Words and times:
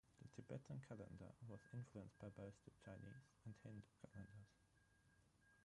The 0.23 0.41
Tibetan 0.41 0.81
calendar 0.89 1.31
was 1.47 1.59
influenced 1.71 2.17
by 2.17 2.29
both 2.29 2.55
the 2.65 2.71
Chinese 2.83 3.27
and 3.45 3.53
Hindu 3.63 3.81
calendars. 4.01 4.49